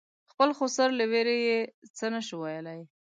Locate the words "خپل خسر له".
0.31-1.05